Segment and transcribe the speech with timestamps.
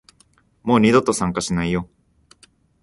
[0.63, 1.87] もう二度と参加しないよ